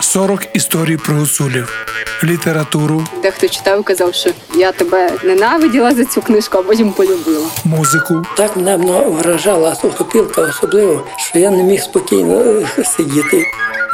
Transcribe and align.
40 0.00 0.46
історій 0.56 0.96
про 0.96 1.14
гуцулів, 1.14 1.86
літературу, 2.24 3.06
Дехто 3.22 3.48
читав 3.48 3.84
казав, 3.84 4.14
що 4.14 4.30
я 4.54 4.72
тебе 4.72 5.10
ненавиділа 5.24 5.94
за 5.94 6.04
цю 6.04 6.22
книжку, 6.22 6.58
а 6.58 6.62
потім 6.62 6.92
полюбила. 6.92 7.46
музику, 7.64 8.22
Так 8.36 8.56
мене 8.56 8.76
воно 8.76 9.10
вражала 9.10 9.74
сухопілка 9.74 10.42
особливо, 10.42 11.06
що 11.16 11.38
я 11.38 11.50
не 11.50 11.62
міг 11.62 11.80
спокійно 11.82 12.34
е, 12.40 12.84
сидіти. 12.84 13.44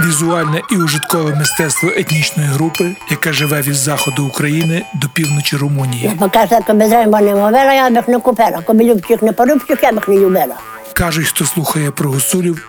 візуальне 0.07 0.63
і 0.73 0.77
ужиткове 0.77 1.35
мистецтво 1.35 1.89
етнічної 1.97 2.49
групи, 2.49 2.97
яка 3.11 3.33
живе 3.33 3.61
від 3.61 3.75
заходу 3.75 4.27
України 4.27 4.83
до 4.95 5.09
півночі 5.09 5.57
Румунії. 5.57 6.13
Покаже, 6.19 6.59
коли 6.67 6.89
займа 6.89 7.21
не 7.21 7.35
мовила, 7.35 7.73
я 7.75 7.91
б 7.91 7.95
їх 7.95 8.09
не 8.09 8.19
купила. 8.21 8.63
Коли 8.67 8.85
любчих 8.85 9.23
не 9.23 9.33
порубчих, 9.33 9.79
я 9.83 9.93
б 9.93 9.95
їх 9.95 10.09
не 10.09 10.17
любила. 10.17 10.55
Кажуть, 10.93 11.27
хто 11.27 11.45
слухає 11.45 11.91
про 11.91 12.11
гуцулів, 12.11 12.69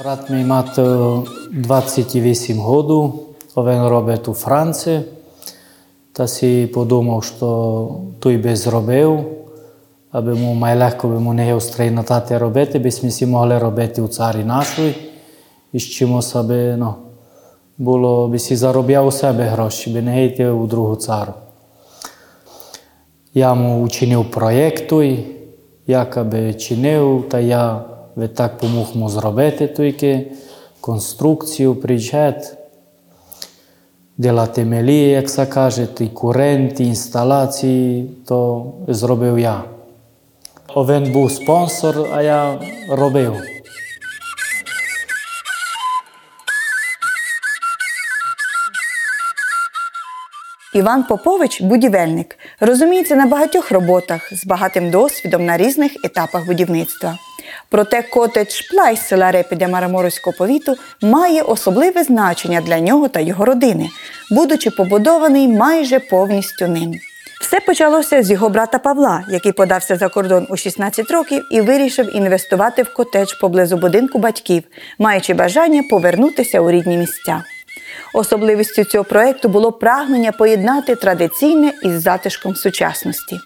Брат 0.00 0.30
мій 0.30 0.44
мати 0.44 0.82
28 1.52 2.62
років, 2.62 3.12
він 3.56 3.86
робить 3.86 4.28
у 4.28 4.34
Франції. 4.34 5.00
Та 6.12 6.28
сі 6.28 6.66
подумав, 6.66 7.24
що 7.24 7.88
той 8.18 8.36
би 8.36 8.56
зробив, 8.56 9.24
аби 10.10 10.34
му 10.34 10.54
найлегко 10.54 11.08
би 11.08 11.20
му 11.20 11.32
не 11.32 11.54
устрайнатати 11.54 12.38
робити, 12.38 12.78
би 12.78 12.90
ми 13.02 13.08
всі 13.08 13.26
могли 13.26 13.58
робити 13.58 14.02
у 14.02 14.08
царі 14.08 14.44
нашої. 14.44 14.94
І 15.72 15.78
з 15.78 15.82
чимось, 15.82 16.34
аби 16.34 16.76
ну, 16.76 16.94
було, 17.78 18.28
би 18.28 18.38
сі 18.38 18.56
заробляв 18.56 19.06
у 19.06 19.12
себе 19.12 19.44
гроші, 19.44 19.90
би 19.90 20.02
не 20.02 20.24
йти 20.24 20.48
у 20.48 20.66
другу 20.66 20.96
цару. 20.96 21.32
Я 23.34 23.54
му 23.54 23.82
учинив 23.82 24.30
проєкт 24.30 24.92
як 25.86 26.16
аби 26.16 26.54
чинив, 26.54 27.24
та 27.30 27.40
я 27.40 27.84
би 28.18 28.28
так 28.28 28.58
помог 28.58 28.96
му 28.96 29.08
зробити 29.08 29.68
тільки 29.68 30.32
конструкцію, 30.80 31.74
приїжджати, 31.74 32.46
делати 34.16 34.64
мелії, 34.64 35.10
як 35.10 35.30
се 35.30 35.46
каже, 35.46 35.86
ті 35.86 36.06
куренти, 36.06 36.84
інсталяції, 36.84 38.10
то 38.26 38.66
зробив 38.88 39.38
я. 39.38 39.64
Він 40.76 41.12
був 41.12 41.32
спонсор, 41.32 42.08
а 42.12 42.22
я 42.22 42.60
робив. 42.90 43.36
Іван 50.74 51.04
Попович 51.04 51.60
будівельник, 51.60 52.38
розуміється 52.60 53.16
на 53.16 53.26
багатьох 53.26 53.70
роботах 53.70 54.32
з 54.32 54.46
багатим 54.46 54.90
досвідом 54.90 55.44
на 55.44 55.56
різних 55.56 55.92
етапах 56.04 56.46
будівництва. 56.46 57.18
Проте 57.68 58.02
котедж 58.02 58.60
Плай 58.70 58.96
з 58.96 59.08
села 59.08 59.32
Репідя 59.32 59.68
Мараморського 59.68 60.36
повіту 60.38 60.76
має 61.02 61.42
особливе 61.42 62.02
значення 62.02 62.60
для 62.60 62.80
нього 62.80 63.08
та 63.08 63.20
його 63.20 63.44
родини, 63.44 63.88
будучи 64.30 64.70
побудований 64.70 65.48
майже 65.48 65.98
повністю 65.98 66.68
ним. 66.68 66.94
Все 67.40 67.60
почалося 67.60 68.22
з 68.22 68.30
його 68.30 68.48
брата 68.48 68.78
Павла, 68.78 69.24
який 69.28 69.52
подався 69.52 69.96
за 69.96 70.08
кордон 70.08 70.46
у 70.50 70.56
16 70.56 71.10
років 71.10 71.44
і 71.50 71.60
вирішив 71.60 72.16
інвестувати 72.16 72.82
в 72.82 72.94
котедж 72.94 73.32
поблизу 73.40 73.76
будинку 73.76 74.18
батьків, 74.18 74.62
маючи 74.98 75.34
бажання 75.34 75.82
повернутися 75.90 76.60
у 76.60 76.70
рідні 76.70 76.96
місця. 76.96 77.42
Особливістю 78.14 78.84
цього 78.84 79.04
проекту 79.04 79.48
було 79.48 79.72
прагнення 79.72 80.32
поєднати 80.32 80.94
традиційне 80.94 81.72
із 81.82 82.02
затишком 82.02 82.54
сучасності. 82.54 83.36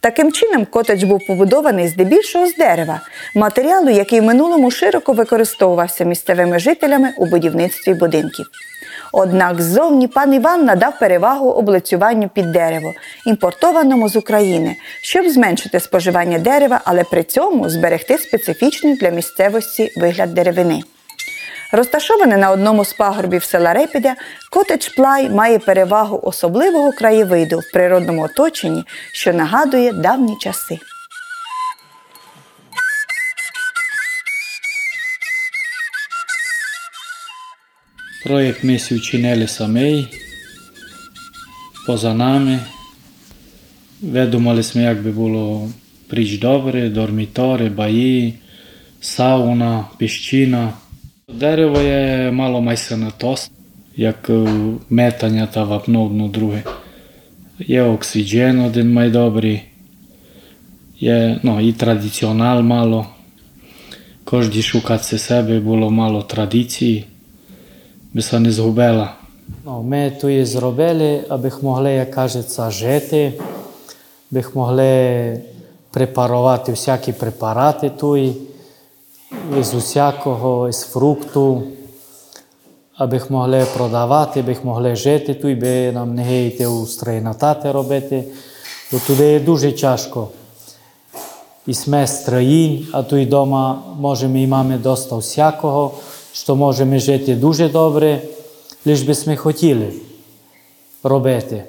Таким 0.00 0.32
чином, 0.32 0.64
котедж 0.64 1.04
був 1.04 1.26
побудований 1.26 1.88
здебільшого 1.88 2.46
з 2.46 2.54
дерева, 2.56 3.00
матеріалу, 3.34 3.90
який 3.90 4.20
в 4.20 4.24
минулому 4.24 4.70
широко 4.70 5.12
використовувався 5.12 6.04
місцевими 6.04 6.58
жителями 6.58 7.12
у 7.16 7.26
будівництві 7.26 7.94
будинків. 7.94 8.46
Однак 9.12 9.62
ззовні 9.62 10.08
пан 10.08 10.34
Іван 10.34 10.64
надав 10.64 10.98
перевагу 10.98 11.50
облицюванню 11.50 12.28
під 12.28 12.52
дерево, 12.52 12.94
імпортованому 13.26 14.08
з 14.08 14.16
України, 14.16 14.76
щоб 15.02 15.28
зменшити 15.28 15.80
споживання 15.80 16.38
дерева, 16.38 16.80
але 16.84 17.04
при 17.04 17.22
цьому 17.22 17.68
зберегти 17.68 18.18
специфічний 18.18 18.96
для 18.96 19.08
місцевості 19.08 19.92
вигляд 19.96 20.34
деревини. 20.34 20.82
Розташоване 21.72 22.36
на 22.36 22.50
одному 22.50 22.84
з 22.84 22.92
пагорбів 22.92 23.44
села 23.44 23.72
Репідя, 23.72 24.14
котедж 24.50 24.88
Плай 24.88 25.30
має 25.30 25.58
перевагу 25.58 26.20
особливого 26.22 26.92
краєвиду 26.92 27.58
в 27.58 27.72
природному 27.72 28.22
оточенні, 28.22 28.84
що 29.12 29.32
нагадує 29.32 29.92
давні 29.92 30.36
часи. 30.40 30.78
Mi 38.62 38.78
si 38.78 38.94
učinili 38.94 39.46
samej, 39.46 40.08
поза 41.86 42.14
нами. 42.14 42.58
Видумали 44.02 44.62
smo, 44.62 44.80
як 44.80 45.02
би 45.02 45.10
було 45.10 45.70
пріч 46.08 46.38
добре, 46.38 46.88
дормітори, 46.88 47.68
баї, 47.68 48.38
сауна, 49.00 49.84
піщина. 49.98 50.72
Дерево 51.34 51.80
є 51.80 52.30
мало 52.32 52.60
майсенатост, 52.60 53.50
як 53.96 54.30
е, 54.30 54.46
метання 54.90 55.46
та 55.46 55.64
вапно 55.64 56.04
одно 56.04 56.28
друге. 56.28 56.62
Є 57.58 57.82
оксиджен 57.82 58.60
один 58.60 58.92
майдобрий, 58.92 59.62
є 60.98 61.40
ну, 61.42 61.60
і 61.60 61.72
традиціонал 61.72 62.62
мало. 62.62 63.06
Кожді 64.24 64.62
шукати 64.62 65.18
себе 65.18 65.60
було 65.60 65.90
мало 65.90 66.22
традиції 66.22 67.04
би 68.14 68.22
се 68.22 68.40
не 68.40 68.52
згубила. 68.52 69.14
Ну, 69.64 69.82
ми 69.82 70.12
тут 70.20 70.46
зробили, 70.46 71.24
аби 71.28 71.52
могли, 71.62 71.92
як 71.92 72.10
кажеться, 72.10 72.70
жити, 72.70 73.32
би 74.30 74.44
могли 74.54 75.40
препарувати 75.90 76.72
всякі 76.72 77.12
препарати 77.12 77.90
тут, 77.90 78.36
з 79.60 79.74
усякого, 79.74 80.72
з 80.72 80.82
фрукту, 80.82 81.62
аби 82.96 83.20
могли 83.28 83.66
продавати, 83.74 84.42
би 84.42 84.56
могли 84.62 84.96
жити 84.96 85.34
тут, 85.34 85.58
би 85.58 85.92
нам 85.92 86.14
не 86.14 86.46
йти 86.46 86.66
у 86.66 86.86
стройнатати 86.86 87.72
робити. 87.72 88.24
Бо 88.92 88.98
туди 88.98 89.32
є 89.32 89.40
дуже 89.40 89.72
тяжко. 89.72 90.28
І 91.66 91.74
сме 91.74 92.06
строїнь, 92.06 92.86
а 92.92 93.02
тут 93.02 93.26
вдома 93.26 93.82
можемо 94.00 94.36
і 94.38 94.46
маємо 94.46 94.78
доста 94.78 95.16
всякого, 95.16 95.90
що 96.32 96.56
можемо 96.56 96.98
жити 96.98 97.34
дуже 97.34 97.68
добре, 97.68 98.20
лиш 98.86 99.02
би 99.02 99.14
ми 99.26 99.36
хотіли 99.36 99.92
робити. 101.02 101.64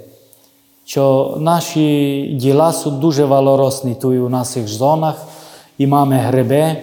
Що 0.85 1.35
наші 1.39 2.21
діла 2.33 2.73
дуже 2.85 3.25
валоросні 3.25 3.95
тут 3.95 4.19
у 4.19 4.29
наших 4.29 4.67
зонах. 4.67 5.15
І 5.77 5.87
маємо 5.87 6.21
гриби, 6.27 6.75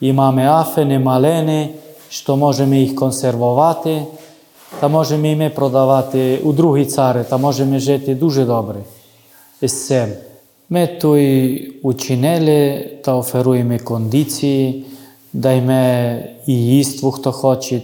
і 0.00 0.12
маємо 0.12 0.52
афини, 0.52 0.98
малини, 0.98 1.68
що 2.08 2.36
можемо 2.36 2.74
їх 2.74 2.94
консервувати, 2.94 4.02
та 4.80 4.88
можемо 4.88 5.26
і 5.26 5.36
ми 5.36 5.50
продавати 5.50 6.38
у 6.44 6.52
другі 6.52 6.84
цари, 6.84 7.24
та 7.24 7.36
можемо 7.36 7.78
жити 7.78 8.14
дуже 8.14 8.44
добре 8.44 8.80
із 9.60 9.86
цим. 9.86 10.08
Ми 10.70 10.86
тут 10.86 11.20
учинили 11.82 12.90
та 13.04 13.14
оферуємо 13.14 13.78
кондиції, 13.84 14.84
даємо 15.32 16.22
і 16.46 16.52
їству, 16.52 17.10
хто 17.10 17.32
хоче 17.32 17.80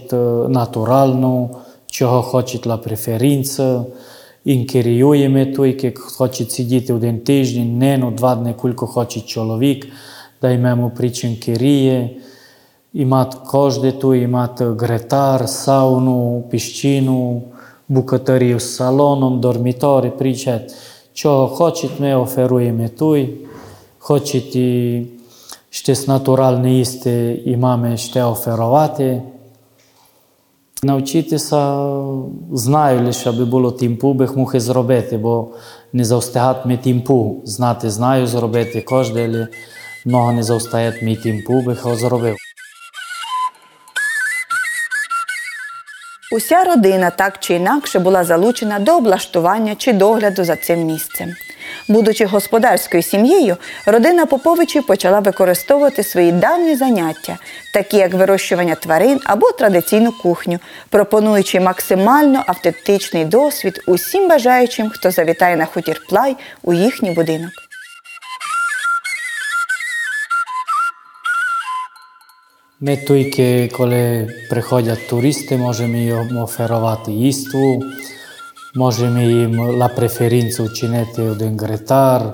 натуральну, 0.49 1.49
чого 1.87 2.21
хоче 2.21 2.59
ла 2.65 2.77
преференцію. 2.77 3.85
Інкеріюємо 4.45 5.45
тут, 5.45 5.83
як 5.83 5.99
хоче 5.99 6.45
сидіти 6.45 6.93
один 6.93 7.19
тиждень, 7.19 7.77
не 7.77 7.97
ну 7.97 8.11
два 8.11 8.35
дні, 8.35 8.55
кілько 8.61 8.87
хоче 8.87 9.21
чоловік, 9.21 9.87
даємо 10.43 10.67
йому 10.67 10.89
причинкеріє. 10.89 12.09
І 12.93 13.05
мати 13.05 13.37
кожне 13.47 13.91
тут, 13.91 14.17
і 14.21 14.27
мати 14.27 14.65
гретар, 14.65 15.49
сауну, 15.49 16.43
піщину, 16.49 17.43
букатарів 17.89 18.59
з 18.59 18.75
салоном, 18.75 19.41
дорміторі, 19.41 20.09
приїжджають. 20.09 20.73
Чого 21.13 21.47
хочуть, 21.47 21.99
ми 21.99 22.15
оферуємо 22.15 22.87
туй. 22.87 23.37
Хочуть 23.99 24.55
і 24.55 25.07
щось 25.69 26.07
натуральне 26.07 26.73
їсти, 26.73 27.41
і 27.45 27.57
мами 27.57 27.97
ще 27.97 28.23
оферувати. 28.23 29.21
Навчитися 30.83 31.87
знаю 32.51 33.05
лише, 33.05 33.29
аби 33.29 33.45
було 33.45 33.71
тімпу, 33.71 34.13
бих 34.13 34.37
мухи 34.37 34.59
зробити, 34.59 35.17
бо 35.17 35.47
не 35.93 36.05
завстигатиме 36.05 36.77
тімпу. 36.77 37.41
Знати, 37.45 37.89
знаю 37.89 38.27
зробити 38.27 38.81
кожен, 38.81 39.17
але 39.17 39.47
много 40.05 40.31
не 40.31 40.43
завстаєтиме 40.43 41.15
тімпу, 41.15 41.61
бих 41.61 41.77
його 41.77 41.95
зробив. 41.95 42.35
Уся 46.31 46.63
родина 46.63 47.09
так 47.09 47.39
чи 47.39 47.53
інакше 47.53 47.99
була 47.99 48.23
залучена 48.23 48.79
до 48.79 48.97
облаштування 48.97 49.75
чи 49.75 49.93
догляду 49.93 50.43
за 50.43 50.55
цим 50.55 50.85
місцем. 50.85 51.33
Будучи 51.87 52.25
господарською 52.25 53.03
сім'єю, 53.03 53.57
родина 53.85 54.25
Поповичів 54.25 54.85
почала 54.85 55.19
використовувати 55.19 56.03
свої 56.03 56.31
давні 56.31 56.75
заняття, 56.75 57.37
такі 57.73 57.97
як 57.97 58.13
вирощування 58.13 58.75
тварин 58.75 59.19
або 59.25 59.51
традиційну 59.51 60.11
кухню, 60.11 60.59
пропонуючи 60.89 61.59
максимально 61.59 62.43
автентичний 62.47 63.25
досвід 63.25 63.83
усім 63.87 64.29
бажаючим, 64.29 64.89
хто 64.89 65.11
завітає 65.11 65.55
на 65.55 65.65
хутір 65.65 66.01
плай 66.09 66.35
у 66.63 66.73
їхній 66.73 67.11
будинок. 67.11 67.62
Ме 72.83 72.97
тој 72.99 73.29
ке 73.31 73.45
коле 73.71 74.27
преходјат 74.49 75.05
туристи, 75.07 75.55
може 75.55 75.85
ми 75.87 76.01
им 76.03 76.41
оферовати 76.43 77.13
иству, 77.29 77.79
може 78.75 79.07
ми 79.09 79.23
им 79.23 79.79
ла 79.79 79.87
преференца 79.95 80.63
учинете 80.63 81.29
оден 81.31 81.55
гретар, 81.55 82.33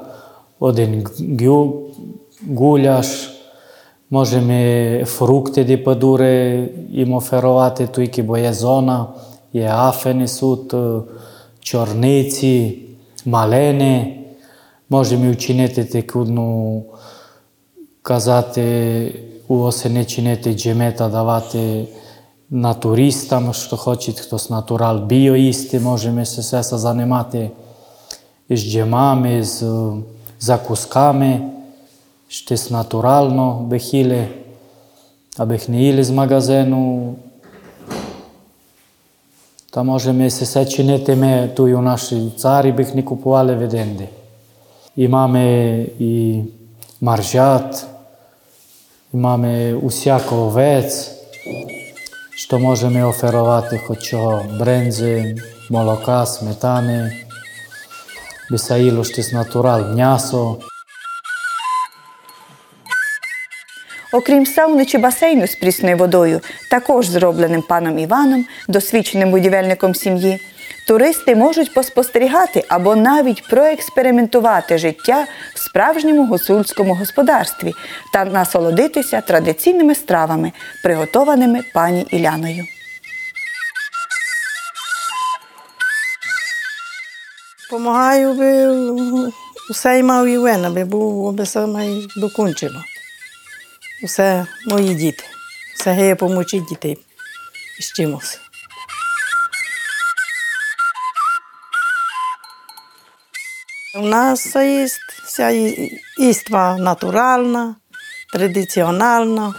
оден 0.60 1.04
гју, 1.06 1.94
гуљаш, 2.42 3.30
може 4.10 4.42
ми 4.42 5.06
фрукти 5.06 5.64
ди 5.64 5.78
падуре 5.78 6.66
им 6.90 7.14
оферовате, 7.14 7.86
тој 7.86 8.10
ке 8.10 8.26
бо 8.26 8.42
зона, 8.50 9.14
е 9.54 9.70
афени 9.70 10.28
сут, 10.28 10.74
чорници, 11.62 12.90
малене, 13.26 14.26
може 14.90 15.18
ми 15.18 15.30
учинете 15.30 15.86
текудно 15.86 16.86
казате 18.02 19.30
уо 19.50 19.72
се 19.72 19.90
не 19.90 20.06
чинете 20.06 20.56
джемета, 20.56 21.10
давате 21.10 21.88
натуристам 22.52 23.54
што 23.54 23.78
хочит, 23.78 24.20
хто 24.20 24.38
с 24.38 24.50
натурал 24.50 25.06
био 25.06 25.36
исти, 25.36 25.80
можеме 25.80 26.26
се 26.26 26.44
се 26.44 26.64
са 26.64 26.78
занемате 26.78 27.52
с 28.50 28.62
джемами, 28.62 29.46
с 29.46 29.66
закусками, 30.40 31.42
ще 32.30 32.58
с 32.58 32.70
натурално 32.70 33.66
бехиле, 33.70 34.32
а 35.38 35.46
бех 35.46 35.68
не 35.68 35.90
или 35.90 36.04
с 36.04 36.12
магазену, 36.12 37.16
Та 39.72 39.84
можеме 39.84 40.30
се 40.30 40.46
се 40.46 40.66
чинете 40.66 41.14
ме 41.16 41.54
туј 41.54 41.78
у 41.78 41.82
наши 41.82 42.34
цари 42.38 42.72
бих 42.74 42.94
ни 42.98 43.06
купувале 43.06 43.54
веденде. 43.56 44.10
Имаме 44.98 45.86
и 46.00 46.44
маржат, 47.02 47.86
і 49.14 49.18
маємо 49.18 49.80
усяко 49.80 50.36
овець, 50.36 51.12
що 52.36 52.60
можемо 52.60 53.10
оферувати 53.10 53.78
хоч 53.78 54.04
чого, 54.04 54.46
брензи, 54.60 55.36
молока, 55.70 56.26
сметани, 56.26 57.12
бисаїло 58.52 59.04
щось 59.04 59.32
натурал, 59.32 59.96
м'ясо. 59.96 60.58
Окрім 64.14 64.46
сауни 64.46 64.86
чи 64.86 64.98
басейну 64.98 65.48
з 65.48 65.56
прісною 65.56 65.98
водою, 65.98 66.42
також 66.72 67.08
зробленим 67.08 67.62
паном 67.62 68.00
Іваном, 68.00 68.46
досвідченим 68.68 69.32
будівельником 69.32 69.96
сім'ї, 69.96 70.40
туристи 70.90 71.36
можуть 71.36 71.74
поспостерігати 71.74 72.66
або 72.70 72.96
навіть 72.96 73.48
проекспериментувати 73.50 74.78
життя 74.78 75.28
в 75.56 75.60
справжньому 75.60 76.26
гуцульському 76.26 76.94
господарстві 76.94 77.74
та 78.14 78.26
насолодитися 78.26 79.22
традиційними 79.22 79.96
стравами, 79.96 80.52
приготованими 80.84 81.60
пані 81.74 82.02
Іляною. 82.02 82.66
Помагаю 87.70 88.34
би 88.34 88.68
усе 89.70 90.00
й 90.00 90.04
мав 90.04 90.28
і 90.28 90.38
вен, 90.38 90.66
аби 90.66 90.86
був 90.86 91.28
аби 91.28 91.46
саме 91.46 91.88
й 91.88 92.08
докінчено. 92.18 92.84
Усе 94.04 94.46
мої 94.68 94.96
діти. 94.96 95.24
Все 95.76 95.92
геє 95.92 96.16
помочі 96.16 96.60
дітей 96.60 96.98
з 97.80 97.94
чимось. 97.94 98.49
У 104.00 104.02
нас 104.02 104.46
все 104.46 104.80
є 104.82 104.88
вся 105.26 105.50
іства 106.20 106.78
натуральна, 106.78 107.76
традиціональна, 108.34 109.54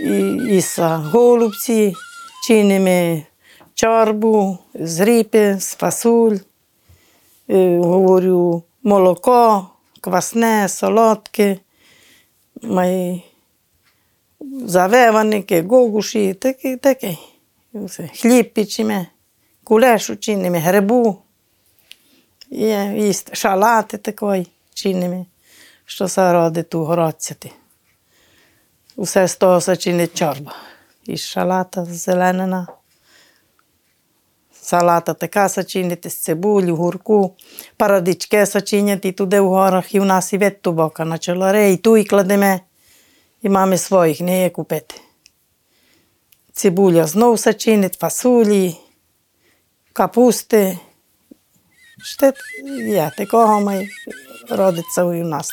і, 0.00 0.36
іса 0.56 0.96
голубці, 0.96 1.94
чинимо 2.46 3.22
чорбу 3.74 4.58
з 4.74 5.00
ріпи, 5.00 5.56
з 5.60 5.74
фасуль, 5.74 6.36
е, 7.48 7.78
говорю, 7.78 8.62
молоко, 8.82 9.68
квасне, 10.00 10.68
солодке, 10.68 11.58
май 12.62 13.24
завеваники, 14.66 15.62
гогуші, 15.62 16.34
таке, 16.34 16.76
таке. 16.76 17.16
Хліб 18.20 18.54
печемо, 18.54 19.06
кулешу 19.64 20.16
чинимо, 20.16 20.58
грибу. 20.58 21.24
Є 22.54 22.94
їсти 22.96 23.34
шалати 23.34 23.98
такої 23.98 24.46
чинимо, 24.74 25.26
що 25.84 26.08
се 26.08 26.32
родить 26.32 26.68
ту 26.68 26.84
городцяти. 26.84 27.50
Усе 28.96 29.28
з 29.28 29.36
того 29.36 29.60
се 29.60 29.76
чинить 29.76 30.18
чорба. 30.18 30.54
І 31.06 31.16
шалата 31.16 31.84
зеленена. 31.84 32.66
Салата 34.52 35.14
така 35.14 35.48
сачинити 35.48 36.10
з 36.10 36.16
цибулю, 36.16 36.76
гурку, 36.76 37.34
парадички 37.76 38.46
сачиняти 38.46 39.12
туди 39.12 39.40
в 39.40 39.48
горах, 39.48 39.94
і 39.94 40.00
в 40.00 40.04
нас 40.04 40.32
і 40.32 40.38
від 40.38 40.62
ту 40.62 40.72
бока 40.72 41.04
на 41.04 41.18
чолоре, 41.18 41.72
і 41.72 41.76
ту 41.76 41.96
і 41.96 42.04
кладемо, 42.04 42.60
і 43.42 43.48
маємо 43.48 43.76
своїх, 43.76 44.20
не 44.20 44.42
є 44.42 44.50
купити. 44.50 44.94
Цибуля 46.52 47.06
знов 47.06 47.38
сачинить, 47.38 47.94
фасулі, 47.94 48.76
капусти. 49.92 50.78
Ще 52.04 52.32
є, 52.88 53.10
такого 53.16 53.60
ми 53.60 53.86
родиться 54.50 55.04
у 55.04 55.12
нас. 55.12 55.50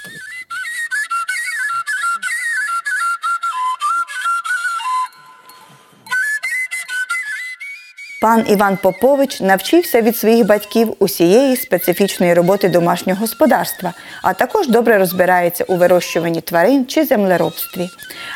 Пан 8.22 8.46
Іван 8.48 8.78
Попович 8.78 9.42
навчився 9.42 10.02
від 10.02 10.18
своїх 10.18 10.46
батьків 10.46 10.96
усієї 11.00 11.56
специфічної 11.56 12.34
роботи 12.34 12.70
домашнього 12.70 13.20
господарства, 13.20 13.94
а 14.22 14.34
також 14.34 14.68
добре 14.68 14.98
розбирається 14.98 15.64
у 15.64 15.76
вирощуванні 15.76 16.42
тварин 16.42 16.86
чи 16.86 17.06
землеробстві. 17.06 17.90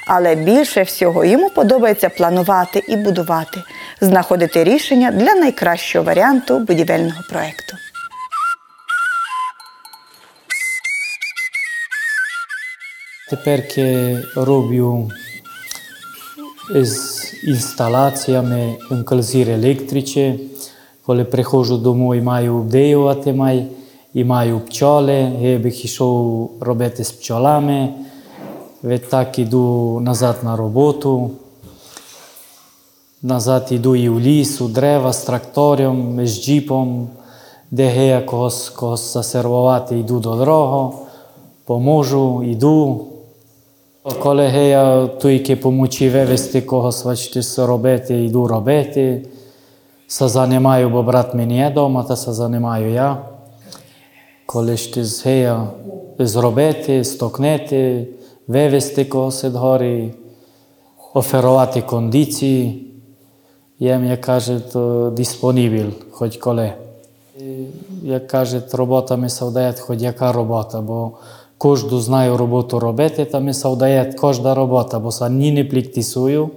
Але 0.07 0.36
більше 0.36 0.84
всього 0.84 1.25
йому 1.25 1.50
подобається 1.50 2.10
планувати 2.10 2.81
і 2.88 2.95
будувати, 2.95 3.63
знаходити 4.01 4.63
рішення 4.63 5.12
для 5.12 5.34
найкращого 5.34 6.05
варіанту 6.05 6.60
будівельного 6.60 7.22
проекту. 7.29 7.77
Тепер 13.29 13.63
роблю 14.36 15.12
з 16.75 17.24
інсталяціями 17.44 18.75
інклюзір 18.91 19.50
електричі. 19.50 20.39
Коли 21.05 21.24
приходжу 21.24 21.75
дому 21.75 22.15
і 22.15 22.22
маю 22.22 22.55
обдіювати, 22.55 23.34
май, 23.34 23.67
і 24.13 24.24
маю 24.24 24.60
пчоли, 24.60 25.13
я 25.41 25.60
би 25.60 25.70
йшов 25.70 26.51
робити 26.60 27.03
з 27.03 27.12
пчолами. 27.12 27.94
Відтак 28.84 29.39
іду 29.39 30.00
назад 30.00 30.38
на 30.44 30.55
роботу. 30.55 31.32
Назад 33.22 33.67
іду 33.70 33.96
і 33.96 34.10
в 34.10 34.20
ліс, 34.20 34.62
у 34.62 34.67
дерева 34.67 35.13
з 35.13 35.24
трактором, 35.24 36.27
з 36.27 36.44
джіпом, 36.44 37.10
де 37.72 38.08
я 38.08 38.22
когось, 38.22 38.70
когось 38.70 39.13
засервувати, 39.13 40.00
йду 40.00 40.20
до 40.20 40.36
дорогу, 40.36 41.00
поможу, 41.65 42.44
йду. 42.44 43.05
Коли 44.13 44.43
я 44.43 45.07
тільки 45.07 45.55
помочі 45.55 46.09
вивезти 46.09 46.62
когось, 46.62 47.05
бачите, 47.05 47.41
що 47.41 47.67
робити, 47.67 48.25
йду 48.25 48.47
робити. 48.47 49.27
се 50.07 50.27
займаю, 50.27 50.89
бо 50.89 51.03
брат 51.03 51.35
не 51.35 51.57
є 51.57 51.69
вдома, 51.69 52.03
та 52.03 52.15
се 52.15 52.33
займаю 52.33 52.91
я. 52.91 53.17
Коли 54.45 54.77
ж 54.77 54.93
ти 54.93 55.03
згея 55.03 55.67
зробити, 56.19 57.03
стокнити, 57.03 58.07
вивезти 58.47 59.05
когось 59.05 59.43
від 59.43 59.55
гори, 59.55 60.13
оферувати 61.13 61.81
кондиції, 61.81 62.91
єм, 63.79 64.05
як 64.05 64.21
кажуть, 64.21 64.75
диспонібіль, 65.13 65.91
хоч 66.12 66.38
коли. 66.38 66.74
Як 68.03 68.27
кажуть, 68.27 68.74
робота 68.74 69.15
ми 69.15 69.27
вдає, 69.41 69.74
хоч 69.79 70.01
яка 70.01 70.31
робота, 70.31 70.81
бо 70.81 71.12
кожну 71.57 72.00
знаю 72.00 72.38
роботу 72.38 72.79
робити, 72.79 73.25
та 73.25 73.39
ми 73.39 73.51
вдає 73.51 74.13
кожна 74.17 74.55
робота, 74.55 75.00
бо 75.00 75.12
са 75.12 75.29
ні 75.29 75.51
не 75.51 75.63
пліктісую, 75.63 76.50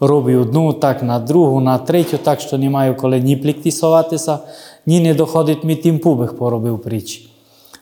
роблю 0.00 0.40
одну, 0.40 0.72
так 0.72 1.02
на 1.02 1.18
другу, 1.18 1.60
на 1.60 1.78
третю, 1.78 2.18
так 2.18 2.40
що 2.40 2.58
не 2.58 2.70
маю 2.70 2.96
коли 2.96 3.20
ні 3.20 3.36
пліктісуватися, 3.36 4.38
ні 4.86 5.00
не 5.00 5.14
доходить 5.14 5.64
мій 5.64 5.76
тим 5.76 5.98
пубих 5.98 6.36
поробив 6.36 6.78
притч. 6.78 7.28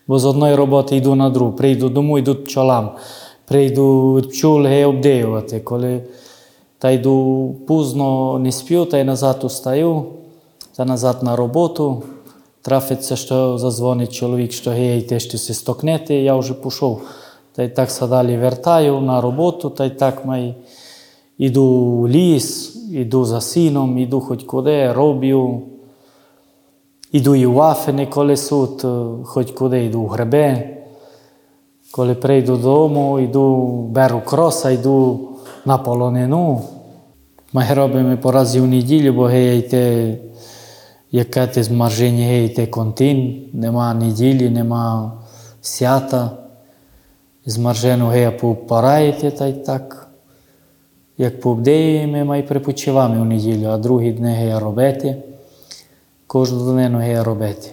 Бо 0.07 0.19
з 0.19 0.25
одної 0.25 0.55
роботи 0.55 0.97
йду 0.97 1.15
на 1.15 1.31
другу, 1.31 1.53
прийду 1.53 1.89
дому, 1.89 2.19
йду 2.19 2.35
пчолам, 2.35 2.91
прийду 3.45 4.23
пчул 4.31 4.67
гей 4.67 4.85
обдеювати. 4.85 5.61
Коли 5.61 6.03
та 6.79 6.91
йду 6.91 7.55
пізно 7.69 8.39
не 8.39 8.53
сплю, 8.53 8.85
та 8.85 8.99
й 8.99 9.05
назад 9.05 9.45
устаю, 9.45 10.05
та 10.77 10.85
назад 10.85 11.23
на 11.23 11.37
роботу. 11.37 12.03
Трафиться, 12.63 13.17
що 13.17 13.59
зазвонить 13.59 14.13
чоловік, 14.13 14.53
що 14.53 14.71
гей, 14.71 14.99
йти 14.99 15.21
ще 15.21 15.39
си 15.39 15.55
стокнете, 15.55 16.15
я 16.15 16.37
вже 16.37 16.55
пішов. 16.55 17.03
Та 17.55 17.63
й 17.63 17.69
так 17.69 17.91
се 17.91 18.07
далі 18.07 18.39
вертаю 18.39 19.01
на 19.01 19.21
роботу, 19.21 19.71
та 19.71 19.85
й 19.85 19.91
так 19.91 20.25
май 20.25 20.55
іду 21.39 21.99
в 21.99 22.09
ліс, 22.09 22.77
іду 22.93 23.25
за 23.25 23.41
сіном, 23.41 23.99
іду 23.99 24.21
хоч 24.21 24.45
куди, 24.45 24.93
роблю. 24.93 25.63
Іду 27.13 27.35
і 27.35 27.47
в 27.47 27.61
Афини, 27.61 28.07
коли 28.07 28.37
хоч 29.25 29.51
куди 29.51 29.85
йду 29.85 30.03
в 30.03 30.09
гребе. 30.09 30.77
Коли 31.91 32.15
прийду 32.15 32.57
додому, 32.57 33.21
йду, 33.21 33.67
беру 33.91 34.21
кроса, 34.21 34.71
йду 34.71 35.29
на 35.65 35.79
полонину. 35.79 36.63
Ми 37.53 37.67
робимо 37.75 38.17
по 38.17 38.33
разі 38.33 38.61
в 38.61 38.67
неділю, 38.67 39.13
бо 39.13 39.23
гей, 39.23 39.59
йти, 39.59 40.19
яке 41.13 41.47
ти 41.47 41.63
змаржені, 41.63 42.45
йти 42.45 42.67
контин, 42.67 43.49
нема 43.53 43.95
неділі, 43.95 44.51
нема 44.51 45.13
свята. 45.61 46.31
Змаржену 47.47 48.09
гея 48.09 48.31
попораєте, 48.31 49.31
та 49.31 49.47
й 49.47 49.53
так. 49.53 50.09
Як 51.19 51.41
пообдеємо, 51.41 52.25
ми 52.25 52.43
припочиваємо 52.43 53.23
в 53.23 53.25
неділю, 53.25 53.67
а 53.67 53.79
другі 53.79 54.13
дні 54.13 54.31
гея 54.31 54.61
робити 54.61 55.17
кожну 56.33 56.73
днину 56.73 56.99
гея 56.99 57.25
робити. 57.25 57.69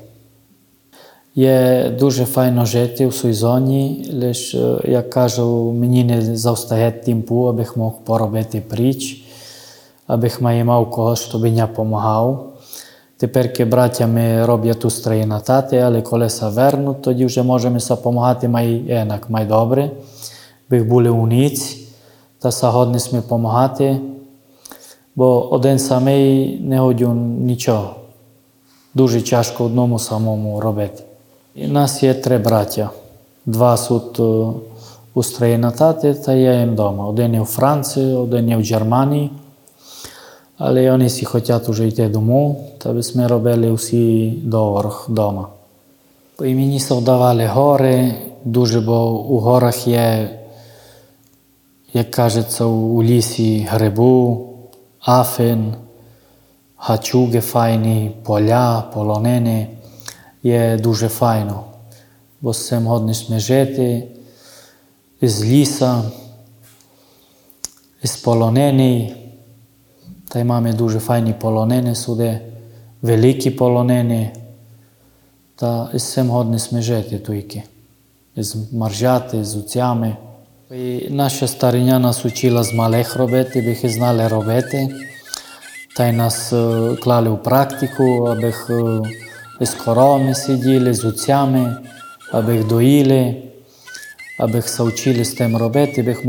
Є 1.36 1.90
дуже 2.00 2.26
файно 2.26 2.66
жити 2.66 3.08
в 3.08 3.14
сезоні, 3.14 4.12
лише, 4.14 4.78
як 4.86 5.10
кажу, 5.10 5.72
мені 5.72 6.04
не 6.04 6.36
завстає 6.36 6.92
тимпу, 6.92 7.44
абих 7.44 7.78
мог 7.78 8.02
поробити 8.04 8.64
притч, 8.70 9.24
абих 10.08 10.42
має 10.42 10.64
мав 10.64 10.92
когось, 10.92 11.22
хто 11.22 11.40
мені 11.40 11.62
допомагав. 11.62 12.59
Тепер 13.20 13.68
браття 13.68 14.08
ми 14.08 14.46
роблять 14.46 14.80
тут 14.80 14.94
строїна 14.94 15.40
тати, 15.40 15.78
але 15.78 16.02
коли 16.02 16.30
се 16.30 16.50
вернуть, 16.50 17.02
тоді 17.02 17.26
вже 17.26 17.44
можемо 17.44 17.80
допомагати 17.90 18.48
май 18.48 18.86
енак, 18.90 19.30
май 19.30 19.46
добре. 19.46 19.92
Бих 20.70 20.88
були 20.88 21.10
униць, 21.10 21.78
та 22.40 22.52
се 22.52 22.68
годні 22.68 23.00
допомагати, 23.12 23.98
бо 25.16 25.54
один 25.54 25.80
самий 25.80 26.60
не 26.60 26.80
годю 26.80 27.14
нічого 27.40 27.96
дуже 28.94 29.22
тяжко 29.22 29.66
одному 29.66 30.00
самому 30.00 30.62
робити. 30.62 31.04
І 31.56 31.68
нас 31.68 32.04
є 32.04 32.14
три 32.14 32.38
браття. 32.38 32.90
Два 33.46 33.78
тут 33.78 34.20
у 35.14 35.24
Строїна 35.24 35.72
тати, 35.72 36.14
та 36.14 36.34
я 36.34 36.60
їм 36.60 36.72
вдома. 36.72 37.08
Один 37.08 37.34
є 37.34 37.42
в 37.42 37.46
Франції, 37.46 38.16
один 38.16 38.50
є 38.50 38.58
в 38.58 38.62
Германії. 38.62 39.32
Але 40.60 40.92
вони 40.92 41.06
всі 41.06 41.26
хочуть 41.26 41.70
вже 41.70 41.88
йти 41.88 42.10
дому, 42.10 42.70
та 42.78 42.94
ми 43.16 43.28
робили 43.28 43.72
всі 43.74 44.30
договор 44.44 45.04
вдома. 45.08 45.48
І 46.40 46.56
мені 46.56 46.80
се 46.80 46.94
вдавали 46.94 47.46
гори, 47.46 48.16
дуже, 48.44 48.82
бо 48.82 49.12
у 49.12 49.40
горах 49.40 49.88
є, 49.88 50.30
як 51.94 52.12
кажеться, 52.12 52.66
у 52.66 53.04
лісі 53.04 53.68
грибу, 53.72 54.48
афин, 55.06 55.74
гачуги 56.78 57.42
файні, 57.42 58.12
поля, 58.24 58.84
полонини 58.94 59.68
є 60.44 60.78
дуже 60.78 61.10
файно, 61.10 61.64
бо 62.42 62.54
з 62.54 62.68
цим 62.68 62.88
годні 62.88 63.14
ми 63.30 63.40
жити 63.40 64.08
з 65.22 65.44
ліса, 65.44 66.04
з 68.04 68.18
полонини. 68.18 69.16
Та 70.30 70.40
й 70.40 70.44
маємо 70.44 70.74
дуже 70.74 71.00
файні 71.00 71.34
полонини 71.34 71.96
сюди, 71.96 72.40
великі 73.02 73.50
полонини. 73.50 74.32
Та 75.56 75.90
з 75.94 76.04
цим 76.04 76.30
годні 76.30 76.58
ми 76.72 76.82
жити 76.82 77.20
тільки. 77.20 77.64
З 78.36 78.74
маржати, 78.74 79.44
з 79.44 79.56
уцями. 79.56 80.18
І 80.72 81.08
наша 81.10 81.48
стариня 81.48 82.00
нас 82.00 82.26
учила 82.26 82.64
з 82.64 82.74
малих 82.74 83.16
робити, 83.16 83.62
би 83.62 83.68
їх 83.70 83.90
знали 83.90 84.28
робити. 84.28 84.90
Та 85.96 86.08
й 86.08 86.12
нас 86.12 86.54
е, 86.54 86.96
клали 87.04 87.30
у 87.30 87.38
практику, 87.38 88.26
аби 88.26 88.54
е, 88.70 89.66
з 89.66 89.70
коровами 89.70 90.36
сиділи, 90.36 90.94
з 90.94 91.06
уцями, 91.06 91.76
аби 92.32 92.56
їх 92.56 92.68
доїли, 92.68 93.36
аби 94.40 94.56
їх 94.56 94.70
се 94.70 94.84
вчили 94.84 95.26
з 95.26 95.34
тим 95.34 95.58
робити, 95.58 96.02
аби 96.02 96.10
їх 96.10 96.26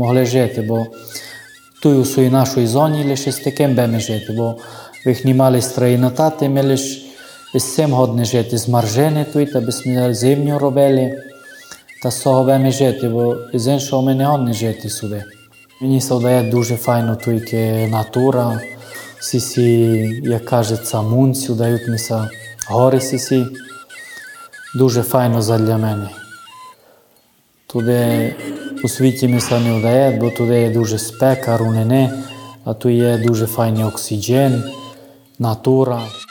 тут 1.81 1.97
у 1.97 2.05
своїй 2.05 2.29
нашій 2.29 2.67
зоні 2.67 3.03
лише 3.03 3.31
жити, 3.99 4.33
бо 4.33 4.55
ви 5.05 5.11
їх 5.11 5.25
не 5.25 5.33
мали 5.33 5.61
строїнатати, 5.61 6.49
ми 6.49 6.61
лише 6.61 7.01
з 7.55 7.75
цим 7.75 7.93
годні 7.93 8.25
жити, 8.25 8.57
з 8.57 8.69
маржини 8.69 9.25
тут, 9.33 9.55
аби 9.55 9.69
ми 9.85 10.13
зимню 10.13 10.59
робили, 10.59 11.23
та 12.03 12.11
з 12.11 12.21
цього 12.21 12.43
будемо 12.43 12.71
жити, 12.71 13.09
бо 13.09 13.37
з 13.53 13.67
іншого 13.67 14.01
ми 14.01 14.15
не 14.15 14.25
годні 14.25 14.53
жити 14.53 14.89
сюди. 14.89 15.23
Мені 15.81 16.01
се 16.01 16.13
вдає 16.13 16.51
дуже 16.51 16.77
файно 16.77 17.15
тут 17.15 17.53
натура, 17.89 18.61
сісі, 19.19 19.61
як 20.23 20.45
кажеться, 20.45 21.01
мунцю, 21.01 21.55
дають 21.55 21.87
міса 21.87 22.29
гори 22.67 23.01
сісі. 23.01 23.45
Дуже 24.75 25.03
файно 25.03 25.41
задля 25.41 25.77
мене. 25.77 26.09
Туди 27.67 28.35
у 28.83 28.87
світі 28.87 29.27
міса 29.27 29.59
не 29.59 29.79
вдає, 29.79 30.19
бо 30.19 30.29
туди 30.29 30.61
є 30.61 30.69
дуже 30.69 30.97
спека, 30.97 31.57
рунини, 31.57 32.11
а 32.65 32.73
тут 32.73 32.91
є 32.91 33.17
дуже 33.17 33.47
файний 33.47 33.83
оксиген, 33.83 34.63
натура.– 35.39 36.01